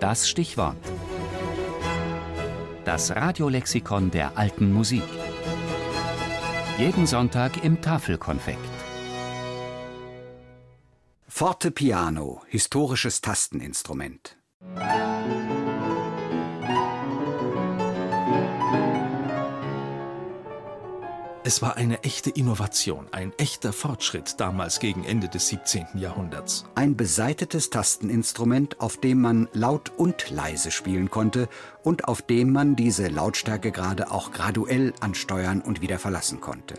[0.00, 0.76] Das Stichwort.
[2.84, 5.02] Das Radiolexikon der alten Musik.
[6.78, 8.58] Jeden Sonntag im Tafelkonfekt.
[11.26, 14.36] Fortepiano, historisches Tasteninstrument.
[21.46, 25.86] Es war eine echte Innovation, ein echter Fortschritt damals gegen Ende des 17.
[25.94, 26.64] Jahrhunderts.
[26.74, 31.48] Ein besaitetes Tasteninstrument, auf dem man laut und leise spielen konnte
[31.84, 36.74] und auf dem man diese Lautstärkegrade auch graduell ansteuern und wieder verlassen konnte.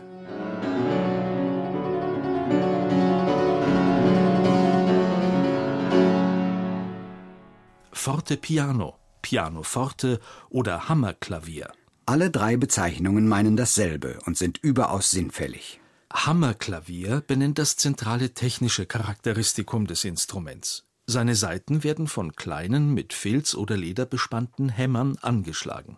[7.94, 11.72] Fortepiano, Pianoforte oder Hammerklavier.
[12.10, 15.82] Alle drei Bezeichnungen meinen dasselbe und sind überaus sinnfällig.
[16.14, 20.86] Hammerklavier benennt das zentrale technische Charakteristikum des Instruments.
[21.06, 25.98] Seine Saiten werden von kleinen, mit Filz oder Leder bespannten Hämmern angeschlagen.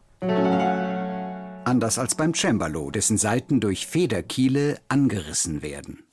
[1.65, 6.03] Anders als beim Cembalo, dessen Saiten durch Federkiele angerissen werden.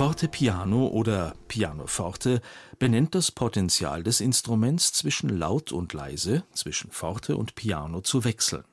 [0.00, 2.40] Fortepiano oder Pianoforte
[2.78, 8.64] benennt das Potenzial des Instruments zwischen laut und leise, zwischen Forte und Piano zu wechseln.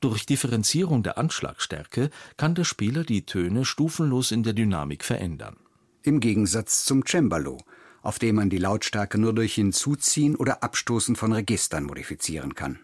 [0.00, 5.58] Durch Differenzierung der Anschlagstärke kann der Spieler die Töne stufenlos in der Dynamik verändern.
[6.02, 7.58] Im Gegensatz zum Cembalo,
[8.00, 12.78] auf dem man die Lautstärke nur durch Hinzuziehen oder Abstoßen von Registern modifizieren kann.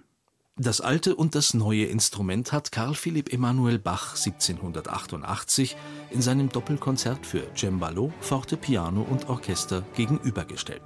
[0.63, 5.75] Das alte und das neue Instrument hat Karl Philipp Emanuel Bach 1788
[6.11, 10.83] in seinem Doppelkonzert für Cembalo, Fortepiano und Orchester gegenübergestellt.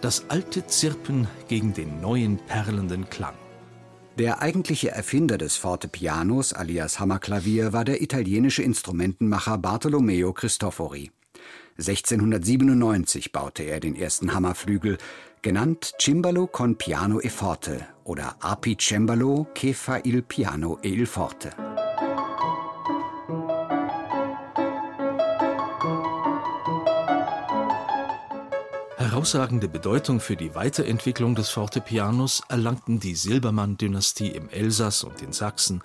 [0.00, 3.34] Das alte Zirpen gegen den neuen perlenden Klang.
[4.18, 11.12] Der eigentliche Erfinder des Fortepianos alias Hammerklavier war der italienische Instrumentenmacher Bartolomeo Cristofori.
[11.76, 14.98] 1697 baute er den ersten Hammerflügel,
[15.40, 21.06] genannt Cimbalo con piano e forte oder Api Cembalo che fa il piano e il
[21.06, 21.67] forte.
[29.10, 35.82] Herausragende Bedeutung für die Weiterentwicklung des Fortepianos erlangten die Silbermann-Dynastie im Elsass und in Sachsen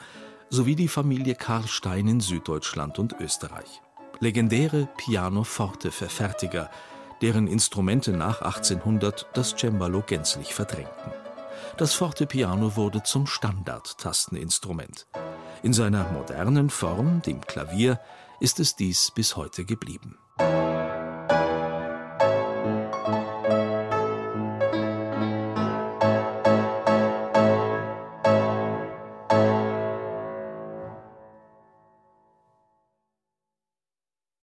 [0.50, 3.82] sowie die Familie Karlstein in Süddeutschland und Österreich.
[4.20, 6.70] Legendäre Pianoforte-Verfertiger,
[7.22, 11.14] deren Instrumente nach 1800 das Cembalo gänzlich verdrängten.
[11.78, 15.08] Das Fortepiano wurde zum Standard-Tasteninstrument.
[15.64, 18.02] In seiner modernen Form, dem Klavier,
[18.42, 20.18] ist es dies bis heute geblieben